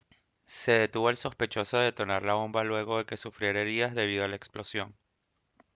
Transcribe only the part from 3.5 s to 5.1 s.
heridas debido a la explosión